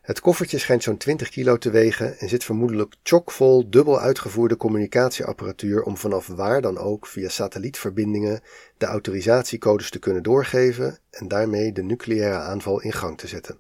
Het 0.06 0.20
koffertje 0.20 0.58
schijnt 0.58 0.84
zo'n 0.84 0.98
20 0.98 1.30
kilo 1.30 1.58
te 1.58 1.70
wegen 1.70 2.18
en 2.18 2.30
zit 2.30 2.44
vermoedelijk 2.44 2.96
chockvol 3.04 3.70
dubbel 3.70 4.00
uitgevoerde 4.00 4.58
communicatieapparatuur 4.58 5.84
om 5.84 5.98
vanaf 5.98 6.28
waar 6.28 6.62
dan 6.62 6.78
ook 6.78 7.08
via 7.08 7.30
satellietverbindingen 7.30 8.42
de 8.78 8.86
autorisatiecodes 8.86 9.90
te 9.90 10.00
kunnen 10.00 10.24
doorgeven 10.24 11.00
en 11.10 11.28
daarmee 11.28 11.72
de 11.72 11.84
nucleaire 11.84 12.38
aanval 12.38 12.82
in 12.82 12.92
gang 12.92 13.18
te 13.18 13.28
zetten. 13.28 13.58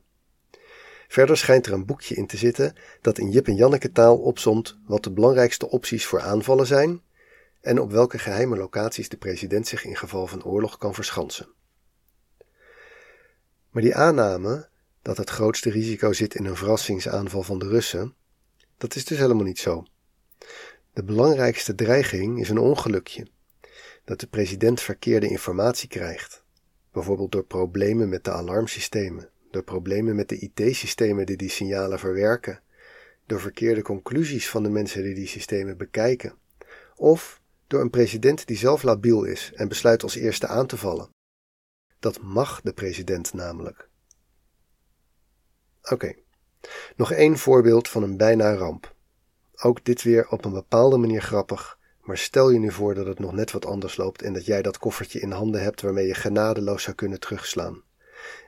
Verder 1.07 1.37
schijnt 1.37 1.65
er 1.65 1.73
een 1.73 1.85
boekje 1.85 2.15
in 2.15 2.27
te 2.27 2.37
zitten 2.37 2.75
dat 3.01 3.17
in 3.17 3.29
Jip 3.29 3.47
en 3.47 3.55
Janneke 3.55 3.91
taal 3.91 4.17
opsomt 4.17 4.77
wat 4.87 5.03
de 5.03 5.11
belangrijkste 5.11 5.69
opties 5.69 6.05
voor 6.05 6.21
aanvallen 6.21 6.67
zijn 6.67 7.01
en 7.61 7.79
op 7.79 7.91
welke 7.91 8.19
geheime 8.19 8.57
locaties 8.57 9.09
de 9.09 9.17
president 9.17 9.67
zich 9.67 9.85
in 9.85 9.95
geval 9.95 10.27
van 10.27 10.43
oorlog 10.43 10.77
kan 10.77 10.93
verschansen. 10.93 11.47
Maar 13.69 13.81
die 13.83 13.95
aanname 13.95 14.73
dat 15.05 15.17
het 15.17 15.29
grootste 15.29 15.69
risico 15.69 16.13
zit 16.13 16.35
in 16.35 16.45
een 16.45 16.55
verrassingsaanval 16.55 17.43
van 17.43 17.59
de 17.59 17.67
Russen, 17.67 18.15
dat 18.77 18.95
is 18.95 19.05
dus 19.05 19.17
helemaal 19.17 19.43
niet 19.43 19.59
zo. 19.59 19.85
De 20.93 21.03
belangrijkste 21.03 21.75
dreiging 21.75 22.39
is 22.39 22.49
een 22.49 22.57
ongelukje. 22.57 23.27
Dat 24.03 24.19
de 24.19 24.27
president 24.27 24.81
verkeerde 24.81 25.27
informatie 25.27 25.87
krijgt, 25.89 26.43
bijvoorbeeld 26.91 27.31
door 27.31 27.45
problemen 27.45 28.09
met 28.09 28.23
de 28.23 28.31
alarmsystemen, 28.31 29.29
door 29.51 29.63
problemen 29.63 30.15
met 30.15 30.29
de 30.29 30.39
IT-systemen 30.39 31.25
die 31.25 31.37
die 31.37 31.49
signalen 31.49 31.99
verwerken, 31.99 32.61
door 33.25 33.39
verkeerde 33.39 33.81
conclusies 33.81 34.49
van 34.49 34.63
de 34.63 34.69
mensen 34.69 35.03
die 35.03 35.15
die 35.15 35.27
systemen 35.27 35.77
bekijken, 35.77 36.33
of 36.95 37.41
door 37.67 37.81
een 37.81 37.89
president 37.89 38.47
die 38.47 38.57
zelf 38.57 38.83
labiel 38.83 39.23
is 39.23 39.51
en 39.55 39.67
besluit 39.67 40.03
als 40.03 40.15
eerste 40.15 40.47
aan 40.47 40.67
te 40.67 40.77
vallen. 40.77 41.09
Dat 41.99 42.21
mag 42.21 42.61
de 42.61 42.73
president 42.73 43.33
namelijk. 43.33 43.89
Oké, 45.89 46.13
nog 46.95 47.11
één 47.11 47.37
voorbeeld 47.37 47.89
van 47.89 48.03
een 48.03 48.17
bijna 48.17 48.53
ramp. 48.53 48.93
Ook 49.55 49.85
dit 49.85 50.03
weer 50.03 50.27
op 50.29 50.45
een 50.45 50.53
bepaalde 50.53 50.97
manier 50.97 51.21
grappig, 51.21 51.77
maar 52.01 52.17
stel 52.17 52.49
je 52.49 52.59
nu 52.59 52.71
voor 52.71 52.93
dat 52.93 53.05
het 53.05 53.19
nog 53.19 53.31
net 53.31 53.51
wat 53.51 53.65
anders 53.65 53.97
loopt 53.97 54.21
en 54.21 54.33
dat 54.33 54.45
jij 54.45 54.61
dat 54.61 54.77
koffertje 54.77 55.19
in 55.19 55.31
handen 55.31 55.61
hebt 55.61 55.81
waarmee 55.81 56.07
je 56.07 56.13
genadeloos 56.13 56.83
zou 56.83 56.95
kunnen 56.95 57.19
terugslaan. 57.19 57.83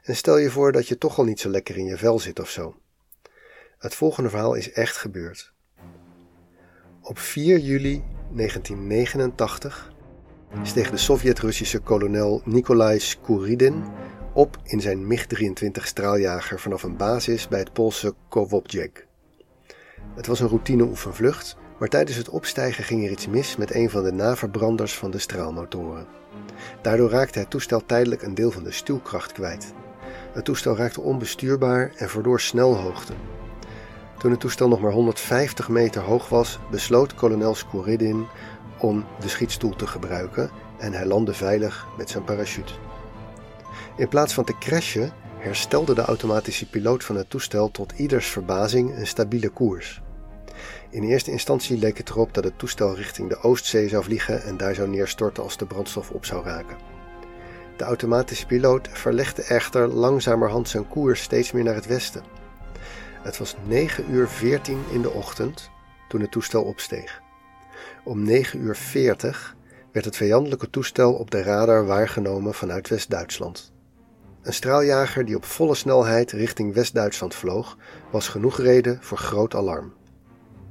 En 0.02 0.16
stel 0.16 0.38
je 0.38 0.50
voor 0.50 0.72
dat 0.72 0.88
je 0.88 0.98
toch 0.98 1.18
al 1.18 1.24
niet 1.24 1.40
zo 1.40 1.50
lekker 1.50 1.78
in 1.78 1.86
je 1.86 1.98
vel 1.98 2.20
zit 2.20 2.40
of 2.40 2.50
zo. 2.50 2.76
Het 3.78 3.96
volgende 3.96 4.30
verhaal 4.30 4.54
is 4.54 4.72
echt 4.72 4.98
gebeurd. 4.98 5.54
Op 7.02 7.20
4 7.20 7.60
juli 7.60 8.04
1989 8.32 9.92
steeg 10.64 10.90
de 10.90 10.98
Sovjet-Russische 10.98 11.80
kolonel 11.80 12.42
Nikolai 12.46 13.00
Skuridin 13.00 13.84
op 14.38 14.58
in 14.64 14.82
zijn 14.82 15.08
MiG-23 15.08 15.84
straaljager 15.84 16.60
vanaf 16.60 16.84
een 16.84 16.98
basis 16.98 17.48
bij 17.48 17.60
het 17.60 17.74
Poolse 17.74 18.14
Kowobjek. 18.30 19.08
Het 20.16 20.28
was 20.28 20.40
een 20.40 20.48
routine-oefenvlucht, 20.48 21.58
maar 21.80 21.88
tijdens 21.88 22.18
het 22.18 22.30
opstijgen 22.30 22.84
ging 22.84 23.06
er 23.06 23.12
iets 23.12 23.28
mis 23.28 23.56
met 23.56 23.76
een 23.76 23.90
van 23.90 24.04
de 24.04 24.12
naverbranders 24.12 24.98
van 24.98 25.12
de 25.12 25.20
straalmotoren. 25.20 26.08
Daardoor 26.82 27.10
raakte 27.10 27.40
het 27.40 27.50
toestel 27.50 27.86
tijdelijk 27.86 28.22
een 28.22 28.36
deel 28.36 28.52
van 28.52 28.64
de 28.64 28.72
stuwkracht 28.72 29.32
kwijt. 29.32 29.74
Het 30.34 30.46
toestel 30.46 30.76
raakte 30.76 31.02
onbestuurbaar 31.02 31.92
en 31.96 32.10
verloor 32.10 32.40
snelhoogte. 32.40 33.14
Toen 34.18 34.32
het 34.32 34.40
toestel 34.40 34.68
nog 34.68 34.82
maar 34.82 34.92
150 34.92 35.70
meter 35.70 36.02
hoog 36.02 36.30
was, 36.30 36.60
besloot 36.72 37.16
kolonel 37.16 37.56
Skuridin 37.56 38.26
om 38.80 39.06
de 39.20 39.28
schietstoel 39.28 39.76
te 39.76 39.88
gebruiken 39.88 40.50
en 40.80 40.94
hij 40.94 41.06
landde 41.06 41.34
veilig 41.34 41.88
met 41.98 42.10
zijn 42.10 42.24
parachute. 42.24 42.87
In 43.98 44.08
plaats 44.08 44.34
van 44.34 44.44
te 44.44 44.58
crashen, 44.58 45.12
herstelde 45.38 45.94
de 45.94 46.02
automatische 46.02 46.70
piloot 46.70 47.04
van 47.04 47.16
het 47.16 47.30
toestel 47.30 47.72
tot 47.72 47.92
ieders 47.92 48.28
verbazing 48.28 48.98
een 48.98 49.08
stabiele 49.08 49.50
koers. 49.50 50.02
In 50.90 51.04
eerste 51.04 51.32
instantie 51.32 51.78
leek 51.78 51.98
het 51.98 52.10
erop 52.10 52.34
dat 52.34 52.44
het 52.44 52.60
toestel 52.60 52.96
richting 52.96 53.30
de 53.30 53.42
Oostzee 53.42 53.90
zou 53.90 54.04
vliegen 54.04 54.44
en 54.44 54.58
daar 54.58 54.76
zou 54.76 54.90
neerstorten 54.90 55.44
als 55.44 55.58
de 55.58 55.66
brandstof 55.66 56.10
op 56.10 56.26
zou 56.26 56.44
raken. 56.46 56.78
De 57.78 57.84
automatische 57.84 58.46
piloot 58.46 58.90
verlegde 58.92 59.44
echter 59.44 59.88
langzamerhand 59.88 60.70
zijn 60.70 60.88
koers 60.88 61.22
steeds 61.22 61.52
meer 61.52 61.64
naar 61.64 61.76
het 61.76 61.88
westen. 61.88 62.24
Het 63.22 63.38
was 63.38 63.56
9 63.68 64.12
uur 64.12 64.28
14 64.28 64.84
in 64.92 65.02
de 65.02 65.12
ochtend 65.12 65.70
toen 66.08 66.22
het 66.22 66.32
toestel 66.32 66.64
opsteeg. 66.64 67.22
Om 68.04 68.24
9 68.24 68.60
uur 68.60 68.76
40 68.76 69.56
werd 69.92 70.06
het 70.06 70.16
vijandelijke 70.16 70.70
toestel 70.70 71.14
op 71.14 71.32
de 71.32 71.42
radar 71.42 71.86
waargenomen 71.86 72.54
vanuit 72.54 72.90
West-Duitsland. 72.90 73.76
Een 74.48 74.54
straaljager 74.54 75.26
die 75.26 75.36
op 75.36 75.46
volle 75.46 75.76
snelheid 75.76 76.32
richting 76.32 76.74
West-Duitsland 76.74 77.36
vloog, 77.36 77.78
was 78.12 78.28
genoeg 78.28 78.60
reden 78.60 78.98
voor 79.02 79.18
groot 79.18 79.56
alarm. 79.56 79.94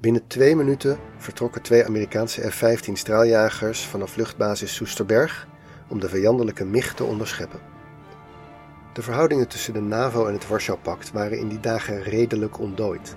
Binnen 0.00 0.26
twee 0.26 0.56
minuten 0.56 0.98
vertrokken 1.16 1.62
twee 1.62 1.84
Amerikaanse 1.84 2.50
F-15 2.50 2.92
straaljagers 2.92 3.84
vanaf 3.84 4.16
luchtbasis 4.16 4.74
Soesterberg 4.74 5.46
om 5.88 6.00
de 6.00 6.08
vijandelijke 6.08 6.64
MiG 6.64 6.94
te 6.94 7.04
onderscheppen. 7.04 7.60
De 8.92 9.02
verhoudingen 9.02 9.48
tussen 9.48 9.72
de 9.72 9.80
NAVO 9.80 10.26
en 10.26 10.32
het 10.32 10.48
Warschau-pact 10.48 11.12
waren 11.12 11.38
in 11.38 11.48
die 11.48 11.60
dagen 11.60 12.02
redelijk 12.02 12.58
ontdooid. 12.58 13.16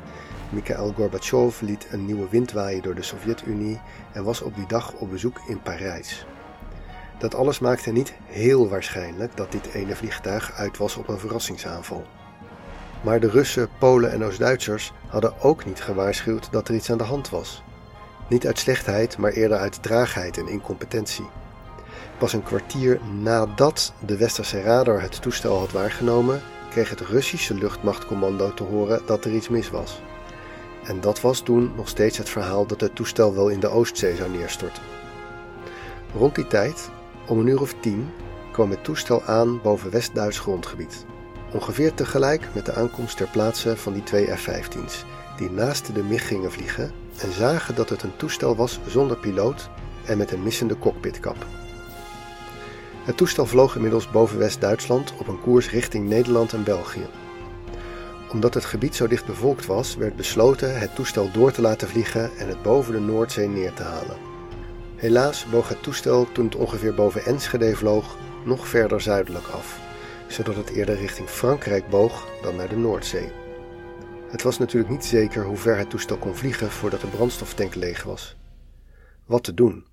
Mikhail 0.50 0.94
Gorbachev 0.96 1.62
liet 1.62 1.88
een 1.92 2.06
nieuwe 2.06 2.30
wind 2.30 2.52
waaien 2.52 2.82
door 2.82 2.96
de 2.96 3.04
Sovjet-Unie 3.04 3.82
en 4.14 4.24
was 4.24 4.42
op 4.42 4.56
die 4.56 4.68
dag 4.68 4.94
op 4.94 5.10
bezoek 5.10 5.42
in 5.48 5.62
Parijs. 5.62 6.26
Dat 7.20 7.36
alles 7.36 7.60
maakte 7.60 7.92
niet 7.92 8.14
heel 8.26 8.70
waarschijnlijk 8.70 9.38
dat 9.38 9.52
dit 9.52 9.74
ene 9.74 9.96
vliegtuig 9.96 10.52
uit 10.52 10.78
was 10.78 10.96
op 10.96 11.08
een 11.08 11.20
verrassingsaanval. 11.20 12.06
Maar 13.02 13.20
de 13.20 13.30
Russen, 13.30 13.70
Polen 13.80 14.12
en 14.12 14.24
Oost-Duitsers 14.24 14.94
hadden 15.08 15.42
ook 15.42 15.66
niet 15.66 15.82
gewaarschuwd 15.82 16.52
dat 16.52 16.68
er 16.68 16.76
iets 16.76 16.92
aan 16.92 16.98
de 16.98 17.04
hand 17.04 17.30
was. 17.30 17.64
Niet 18.30 18.48
uit 18.48 18.60
slechtheid, 18.60 19.18
maar 19.18 19.32
eerder 19.32 19.58
uit 19.58 19.84
traagheid 19.84 20.38
en 20.38 20.48
incompetentie. 20.48 21.30
Pas 22.18 22.34
een 22.34 22.44
kwartier 22.44 23.00
nadat 23.22 23.94
de 24.06 24.18
westerse 24.18 24.62
radar 24.62 25.02
het 25.02 25.22
toestel 25.22 25.58
had 25.60 25.72
waargenomen, 25.72 26.42
kreeg 26.70 26.90
het 26.90 27.00
Russische 27.02 27.54
luchtmachtcommando 27.54 28.54
te 28.54 28.64
horen 28.64 29.02
dat 29.06 29.26
er 29.26 29.34
iets 29.34 29.50
mis 29.50 29.70
was. 29.70 30.02
En 30.84 31.02
dat 31.02 31.22
was 31.22 31.42
toen 31.42 31.72
nog 31.76 31.88
steeds 31.88 32.18
het 32.18 32.30
verhaal 32.30 32.66
dat 32.66 32.82
het 32.82 32.96
toestel 32.96 33.36
wel 33.36 33.50
in 33.50 33.60
de 33.60 33.68
Oostzee 33.68 34.16
zou 34.16 34.30
neerstorten. 34.30 34.84
Rond 36.14 36.36
die 36.36 36.48
tijd, 36.48 36.90
om 37.30 37.40
een 37.40 37.48
uur 37.48 37.62
of 37.62 37.74
tien, 37.80 38.10
kwam 38.52 38.70
het 38.70 38.84
toestel 38.84 39.24
aan 39.24 39.62
boven 39.62 39.92
West-Duits 39.92 40.40
grondgebied. 40.40 41.06
Ongeveer 41.54 41.94
tegelijk 41.94 42.48
met 42.54 42.66
de 42.66 42.74
aankomst 42.74 43.18
ter 43.18 43.28
plaatse 43.28 43.78
van 43.78 43.94
die 43.94 44.04
twee 44.04 44.38
F-15's, 44.38 45.06
die 45.38 45.52
naast 45.52 45.96
de 45.96 46.04
MiG 46.04 46.28
gingen 46.28 46.52
vliegen 46.52 46.92
en 47.22 47.32
zagen 47.32 47.76
dat 47.76 47.90
het 47.90 48.04
een 48.04 48.16
toestel 48.16 48.56
was 48.56 48.80
zonder 48.88 49.18
piloot 49.18 49.70
en 50.06 50.18
met 50.18 50.32
een 50.32 50.44
missende 50.44 50.78
cockpitkap. 50.78 51.46
Het 53.04 53.18
toestel 53.18 53.46
vloog 53.46 53.76
inmiddels 53.76 54.10
boven 54.10 54.38
West-Duitsland 54.38 55.14
op 55.20 55.28
een 55.28 55.42
koers 55.42 55.70
richting 55.70 56.08
Nederland 56.08 56.54
en 56.54 56.64
België. 56.64 57.08
Omdat 58.32 58.54
het 58.54 58.66
gebied 58.66 58.96
zo 58.96 59.08
dicht 59.08 59.26
bevolkt 59.26 59.66
was, 59.66 59.96
werd 59.96 60.16
besloten 60.16 60.80
het 60.80 60.96
toestel 60.96 61.32
door 61.32 61.52
te 61.52 61.62
laten 61.62 61.88
vliegen 61.88 62.38
en 62.38 62.48
het 62.48 62.62
boven 62.62 62.94
de 62.94 63.00
Noordzee 63.00 63.48
neer 63.48 63.74
te 63.74 63.84
halen. 63.84 64.29
Helaas 65.00 65.50
boog 65.50 65.70
het 65.70 65.84
toestel 65.84 66.32
toen 66.32 66.46
het 66.46 66.56
ongeveer 66.56 66.94
boven 66.94 67.26
Enschede 67.26 67.76
vloog 67.76 68.18
nog 68.46 68.68
verder 68.68 69.02
zuidelijk 69.02 69.48
af, 69.48 69.80
zodat 70.28 70.56
het 70.56 70.70
eerder 70.70 70.96
richting 70.96 71.30
Frankrijk 71.30 71.90
boog 71.90 72.28
dan 72.42 72.56
naar 72.56 72.70
de 72.70 72.78
Noordzee. 72.78 73.32
Het 74.30 74.42
was 74.42 74.58
natuurlijk 74.58 74.92
niet 74.92 75.06
zeker 75.06 75.46
hoe 75.46 75.58
ver 75.58 75.78
het 75.78 75.90
toestel 75.90 76.18
kon 76.18 76.36
vliegen 76.36 76.72
voordat 76.72 77.02
de 77.02 77.08
brandstoftank 77.08 77.76
leeg 77.76 78.04
was. 78.04 78.36
Wat 79.26 79.44
te 79.44 79.54
doen? 79.54 79.86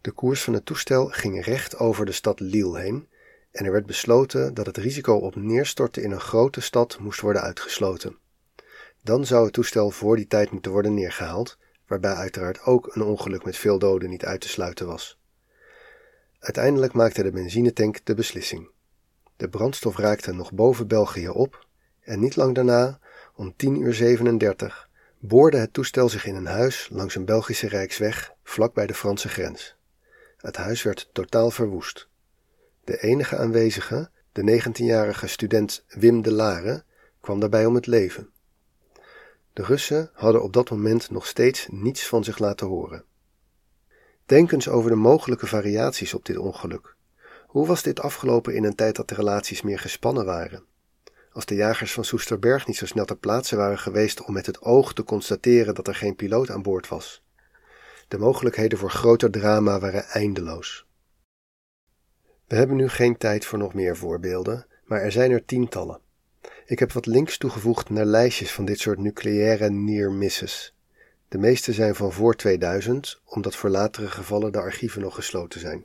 De 0.00 0.10
koers 0.10 0.42
van 0.42 0.54
het 0.54 0.66
toestel 0.66 1.06
ging 1.06 1.44
recht 1.44 1.78
over 1.78 2.06
de 2.06 2.12
stad 2.12 2.40
Lille 2.40 2.80
heen 2.80 3.08
en 3.50 3.64
er 3.64 3.72
werd 3.72 3.86
besloten 3.86 4.54
dat 4.54 4.66
het 4.66 4.76
risico 4.76 5.14
op 5.14 5.36
neerstorten 5.36 6.02
in 6.02 6.10
een 6.10 6.20
grote 6.20 6.60
stad 6.60 6.98
moest 7.00 7.20
worden 7.20 7.42
uitgesloten. 7.42 8.16
Dan 9.02 9.26
zou 9.26 9.44
het 9.44 9.52
toestel 9.52 9.90
voor 9.90 10.16
die 10.16 10.26
tijd 10.26 10.50
moeten 10.50 10.72
worden 10.72 10.94
neergehaald, 10.94 11.58
waarbij 11.90 12.14
uiteraard 12.14 12.62
ook 12.62 12.94
een 12.94 13.02
ongeluk 13.02 13.44
met 13.44 13.56
veel 13.56 13.78
doden 13.78 14.10
niet 14.10 14.24
uit 14.24 14.40
te 14.40 14.48
sluiten 14.48 14.86
was. 14.86 15.18
Uiteindelijk 16.38 16.92
maakte 16.92 17.22
de 17.22 17.30
benzinetank 17.30 18.04
de 18.04 18.14
beslissing. 18.14 18.70
De 19.36 19.48
brandstof 19.48 19.96
raakte 19.96 20.32
nog 20.32 20.52
boven 20.52 20.86
België 20.86 21.28
op 21.28 21.66
en 22.00 22.20
niet 22.20 22.36
lang 22.36 22.54
daarna, 22.54 22.98
om 23.34 23.56
10 23.56 23.80
uur 23.80 23.94
37, 23.94 24.88
boorde 25.18 25.56
het 25.56 25.72
toestel 25.72 26.08
zich 26.08 26.26
in 26.26 26.34
een 26.34 26.46
huis 26.46 26.88
langs 26.90 27.14
een 27.14 27.24
Belgische 27.24 27.68
rijksweg 27.68 28.34
vlak 28.42 28.74
bij 28.74 28.86
de 28.86 28.94
Franse 28.94 29.28
grens. 29.28 29.76
Het 30.36 30.56
huis 30.56 30.82
werd 30.82 31.08
totaal 31.12 31.50
verwoest. 31.50 32.08
De 32.84 33.02
enige 33.02 33.36
aanwezige, 33.36 34.10
De 34.32 34.62
19-jarige 34.62 35.26
student 35.26 35.84
Wim 35.88 36.22
de 36.22 36.32
Lare 36.32 36.84
kwam 37.20 37.40
daarbij 37.40 37.66
om 37.66 37.74
het 37.74 37.86
leven. 37.86 38.30
De 39.60 39.66
Russen 39.66 40.10
hadden 40.12 40.42
op 40.42 40.52
dat 40.52 40.70
moment 40.70 41.10
nog 41.10 41.26
steeds 41.26 41.66
niets 41.70 42.06
van 42.06 42.24
zich 42.24 42.38
laten 42.38 42.66
horen. 42.66 43.04
Denk 44.26 44.52
eens 44.52 44.68
over 44.68 44.90
de 44.90 44.96
mogelijke 44.96 45.46
variaties 45.46 46.14
op 46.14 46.24
dit 46.24 46.36
ongeluk. 46.36 46.96
Hoe 47.46 47.66
was 47.66 47.82
dit 47.82 48.00
afgelopen 48.00 48.54
in 48.54 48.64
een 48.64 48.74
tijd 48.74 48.96
dat 48.96 49.08
de 49.08 49.14
relaties 49.14 49.62
meer 49.62 49.78
gespannen 49.78 50.24
waren? 50.24 50.64
Als 51.32 51.46
de 51.46 51.54
jagers 51.54 51.92
van 51.92 52.04
Soesterberg 52.04 52.66
niet 52.66 52.76
zo 52.76 52.86
snel 52.86 53.04
ter 53.04 53.16
plaatse 53.16 53.56
waren 53.56 53.78
geweest 53.78 54.24
om 54.24 54.32
met 54.32 54.46
het 54.46 54.62
oog 54.62 54.92
te 54.92 55.04
constateren 55.04 55.74
dat 55.74 55.88
er 55.88 55.94
geen 55.94 56.16
piloot 56.16 56.50
aan 56.50 56.62
boord 56.62 56.88
was. 56.88 57.24
De 58.08 58.18
mogelijkheden 58.18 58.78
voor 58.78 58.90
groter 58.90 59.30
drama 59.30 59.80
waren 59.80 60.04
eindeloos. 60.04 60.86
We 62.46 62.56
hebben 62.56 62.76
nu 62.76 62.88
geen 62.88 63.16
tijd 63.16 63.44
voor 63.44 63.58
nog 63.58 63.74
meer 63.74 63.96
voorbeelden, 63.96 64.66
maar 64.84 65.00
er 65.00 65.12
zijn 65.12 65.30
er 65.30 65.44
tientallen. 65.44 66.00
Ik 66.70 66.78
heb 66.78 66.92
wat 66.92 67.06
links 67.06 67.38
toegevoegd 67.38 67.90
naar 67.90 68.04
lijstjes 68.04 68.52
van 68.52 68.64
dit 68.64 68.80
soort 68.80 68.98
nucleaire 68.98 69.70
near 69.70 70.12
misses. 70.12 70.74
De 71.28 71.38
meeste 71.38 71.72
zijn 71.72 71.94
van 71.94 72.12
voor 72.12 72.36
2000, 72.36 73.20
omdat 73.24 73.56
voor 73.56 73.70
latere 73.70 74.08
gevallen 74.08 74.52
de 74.52 74.58
archieven 74.58 75.00
nog 75.00 75.14
gesloten 75.14 75.60
zijn. 75.60 75.84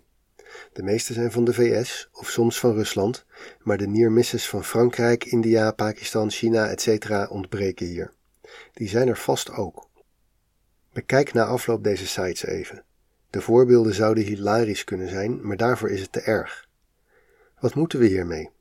De 0.73 0.83
meeste 0.83 1.13
zijn 1.13 1.31
van 1.31 1.45
de 1.45 1.53
VS 1.53 2.09
of 2.13 2.29
soms 2.29 2.59
van 2.59 2.73
Rusland, 2.73 3.25
maar 3.63 3.77
de 3.77 3.87
near 3.87 4.11
misses 4.11 4.49
van 4.49 4.63
Frankrijk, 4.63 5.23
India, 5.23 5.71
Pakistan, 5.71 6.31
China, 6.31 6.69
etc. 6.69 7.31
ontbreken 7.31 7.85
hier. 7.85 8.11
Die 8.73 8.89
zijn 8.89 9.07
er 9.07 9.17
vast 9.17 9.51
ook. 9.51 9.89
Bekijk 10.93 11.33
na 11.33 11.45
afloop 11.45 11.83
deze 11.83 12.07
sites 12.07 12.45
even. 12.45 12.83
De 13.29 13.41
voorbeelden 13.41 13.93
zouden 13.93 14.23
hilarisch 14.23 14.83
kunnen 14.83 15.09
zijn, 15.09 15.47
maar 15.47 15.57
daarvoor 15.57 15.89
is 15.89 16.01
het 16.01 16.11
te 16.11 16.21
erg. 16.21 16.67
Wat 17.59 17.75
moeten 17.75 17.99
we 17.99 18.05
hiermee? 18.05 18.53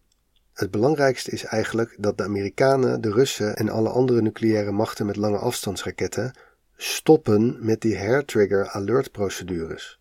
Het 0.54 0.70
belangrijkste 0.70 1.30
is 1.30 1.44
eigenlijk 1.44 1.96
dat 1.98 2.16
de 2.16 2.24
Amerikanen, 2.24 3.00
de 3.00 3.10
Russen 3.10 3.56
en 3.56 3.68
alle 3.68 3.88
andere 3.88 4.22
nucleaire 4.22 4.72
machten 4.72 5.06
met 5.06 5.16
lange 5.16 5.38
afstandsraketten 5.38 6.32
stoppen 6.76 7.56
met 7.60 7.80
die 7.80 7.98
hair-trigger 7.98 8.68
alert 8.68 9.12
procedures. 9.12 10.00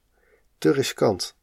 Te 0.57 0.71
riskant. 0.71 1.35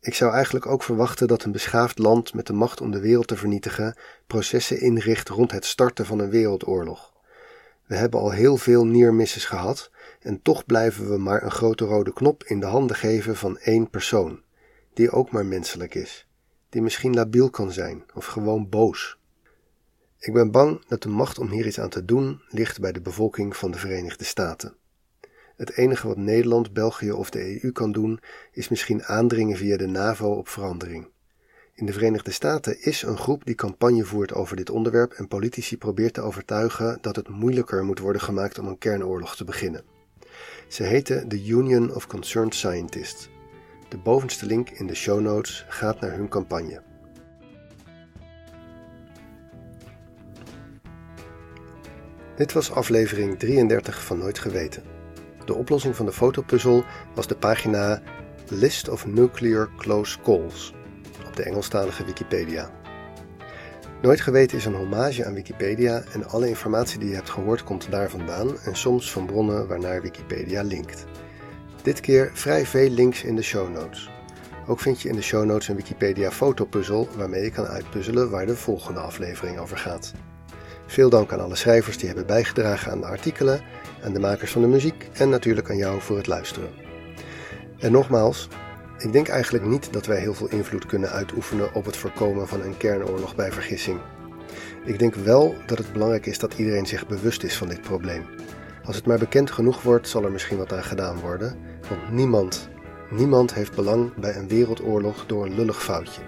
Ik 0.00 0.14
zou 0.14 0.32
eigenlijk 0.32 0.66
ook 0.66 0.82
verwachten 0.82 1.28
dat 1.28 1.44
een 1.44 1.52
beschaafd 1.52 1.98
land 1.98 2.34
met 2.34 2.46
de 2.46 2.52
macht 2.52 2.80
om 2.80 2.90
de 2.90 3.00
wereld 3.00 3.26
te 3.26 3.36
vernietigen 3.36 3.96
processen 4.26 4.80
inricht 4.80 5.28
rond 5.28 5.52
het 5.52 5.64
starten 5.64 6.06
van 6.06 6.18
een 6.18 6.30
wereldoorlog. 6.30 7.12
We 7.86 7.94
hebben 7.96 8.20
al 8.20 8.30
heel 8.30 8.56
veel 8.56 8.86
neermisses 8.86 9.44
gehad 9.44 9.90
en 10.20 10.42
toch 10.42 10.66
blijven 10.66 11.10
we 11.10 11.18
maar 11.18 11.42
een 11.42 11.50
grote 11.50 11.84
rode 11.84 12.12
knop 12.12 12.44
in 12.44 12.60
de 12.60 12.66
handen 12.66 12.96
geven 12.96 13.36
van 13.36 13.58
één 13.58 13.90
persoon, 13.90 14.42
die 14.94 15.10
ook 15.10 15.30
maar 15.30 15.46
menselijk 15.46 15.94
is, 15.94 16.28
die 16.70 16.82
misschien 16.82 17.14
labiel 17.14 17.50
kan 17.50 17.72
zijn 17.72 18.04
of 18.14 18.26
gewoon 18.26 18.68
boos. 18.68 19.18
Ik 20.18 20.32
ben 20.32 20.50
bang 20.50 20.86
dat 20.88 21.02
de 21.02 21.08
macht 21.08 21.38
om 21.38 21.48
hier 21.48 21.66
iets 21.66 21.80
aan 21.80 21.88
te 21.88 22.04
doen 22.04 22.42
ligt 22.48 22.80
bij 22.80 22.92
de 22.92 23.00
bevolking 23.00 23.56
van 23.56 23.70
de 23.70 23.78
Verenigde 23.78 24.24
Staten. 24.24 24.74
Het 25.56 25.76
enige 25.76 26.06
wat 26.06 26.16
Nederland, 26.16 26.72
België 26.72 27.12
of 27.12 27.30
de 27.30 27.62
EU 27.62 27.72
kan 27.72 27.92
doen, 27.92 28.20
is 28.52 28.68
misschien 28.68 29.04
aandringen 29.04 29.56
via 29.56 29.76
de 29.76 29.86
NAVO 29.86 30.32
op 30.32 30.48
verandering. 30.48 31.08
In 31.74 31.86
de 31.86 31.92
Verenigde 31.92 32.30
Staten 32.30 32.82
is 32.82 33.02
een 33.02 33.18
groep 33.18 33.44
die 33.44 33.54
campagne 33.54 34.04
voert 34.04 34.34
over 34.34 34.56
dit 34.56 34.70
onderwerp 34.70 35.12
en 35.12 35.28
politici 35.28 35.78
probeert 35.78 36.14
te 36.14 36.20
overtuigen 36.20 36.98
dat 37.00 37.16
het 37.16 37.28
moeilijker 37.28 37.84
moet 37.84 37.98
worden 37.98 38.22
gemaakt 38.22 38.58
om 38.58 38.66
een 38.66 38.78
kernoorlog 38.78 39.36
te 39.36 39.44
beginnen. 39.44 39.84
Ze 40.68 40.82
heten 40.82 41.28
de 41.28 41.46
Union 41.46 41.94
of 41.94 42.06
Concerned 42.06 42.54
Scientists. 42.54 43.28
De 43.90 43.98
bovenste 43.98 44.46
link 44.46 44.70
in 44.70 44.86
de 44.86 44.94
show 44.94 45.20
notes 45.20 45.64
gaat 45.68 46.00
naar 46.00 46.12
hun 46.12 46.28
campagne. 46.28 46.82
Dit 52.36 52.52
was 52.52 52.72
aflevering 52.72 53.38
33 53.38 54.04
van 54.04 54.18
Nooit 54.18 54.38
Geweten. 54.38 54.82
De 55.44 55.54
oplossing 55.54 55.96
van 55.96 56.06
de 56.06 56.12
fotopuzzel 56.12 56.84
was 57.14 57.26
de 57.26 57.36
pagina 57.36 58.02
List 58.48 58.88
of 58.88 59.06
Nuclear 59.06 59.70
Close 59.76 60.18
Calls 60.20 60.74
op 61.26 61.36
de 61.36 61.42
Engelstalige 61.42 62.04
Wikipedia. 62.04 62.70
Nooit 64.02 64.20
geweten 64.20 64.56
is 64.56 64.64
een 64.64 64.74
hommage 64.74 65.24
aan 65.24 65.34
Wikipedia 65.34 66.02
en 66.12 66.28
alle 66.28 66.48
informatie 66.48 66.98
die 66.98 67.08
je 67.08 67.14
hebt 67.14 67.30
gehoord 67.30 67.64
komt 67.64 67.90
daar 67.90 68.10
vandaan 68.10 68.60
en 68.60 68.76
soms 68.76 69.12
van 69.12 69.26
bronnen 69.26 69.68
waarnaar 69.68 70.02
Wikipedia 70.02 70.62
linkt. 70.62 71.06
Dit 71.82 72.00
keer 72.00 72.30
vrij 72.34 72.66
veel 72.66 72.88
links 72.88 73.22
in 73.22 73.36
de 73.36 73.42
show 73.42 73.70
notes. 73.70 74.10
Ook 74.66 74.80
vind 74.80 75.00
je 75.00 75.08
in 75.08 75.14
de 75.14 75.22
show 75.22 75.44
notes 75.44 75.68
een 75.68 75.76
Wikipedia 75.76 76.30
fotopuzzel 76.30 77.08
waarmee 77.16 77.42
je 77.42 77.50
kan 77.50 77.66
uitpuzzelen 77.66 78.30
waar 78.30 78.46
de 78.46 78.56
volgende 78.56 79.00
aflevering 79.00 79.58
over 79.58 79.76
gaat. 79.76 80.12
Veel 80.86 81.10
dank 81.10 81.32
aan 81.32 81.40
alle 81.40 81.56
schrijvers 81.56 81.98
die 81.98 82.06
hebben 82.06 82.26
bijgedragen 82.26 82.92
aan 82.92 83.00
de 83.00 83.06
artikelen, 83.06 83.60
aan 84.04 84.12
de 84.12 84.18
makers 84.18 84.52
van 84.52 84.62
de 84.62 84.68
muziek 84.68 85.08
en 85.12 85.28
natuurlijk 85.28 85.70
aan 85.70 85.76
jou 85.76 86.00
voor 86.00 86.16
het 86.16 86.26
luisteren. 86.26 86.70
En 87.78 87.92
nogmaals, 87.92 88.48
ik 88.98 89.12
denk 89.12 89.28
eigenlijk 89.28 89.64
niet 89.64 89.92
dat 89.92 90.06
wij 90.06 90.20
heel 90.20 90.34
veel 90.34 90.48
invloed 90.48 90.86
kunnen 90.86 91.10
uitoefenen 91.10 91.74
op 91.74 91.84
het 91.84 91.96
voorkomen 91.96 92.48
van 92.48 92.62
een 92.62 92.76
kernoorlog 92.76 93.34
bij 93.34 93.52
vergissing. 93.52 94.00
Ik 94.84 94.98
denk 94.98 95.14
wel 95.14 95.54
dat 95.66 95.78
het 95.78 95.92
belangrijk 95.92 96.26
is 96.26 96.38
dat 96.38 96.54
iedereen 96.54 96.86
zich 96.86 97.06
bewust 97.06 97.42
is 97.42 97.56
van 97.56 97.68
dit 97.68 97.80
probleem. 97.80 98.24
Als 98.84 98.96
het 98.96 99.06
maar 99.06 99.18
bekend 99.18 99.50
genoeg 99.50 99.82
wordt, 99.82 100.08
zal 100.08 100.24
er 100.24 100.32
misschien 100.32 100.58
wat 100.58 100.72
aan 100.72 100.84
gedaan 100.84 101.18
worden, 101.18 101.56
want 101.88 102.12
niemand, 102.12 102.68
niemand 103.10 103.54
heeft 103.54 103.74
belang 103.74 104.14
bij 104.14 104.36
een 104.36 104.48
wereldoorlog 104.48 105.26
door 105.26 105.46
een 105.46 105.54
lullig 105.54 105.82
foutje. 105.82 106.22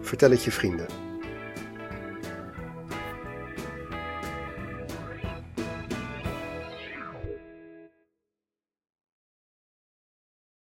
Vertel 0.00 0.30
het 0.30 0.44
je 0.44 0.52
vrienden. 0.52 1.05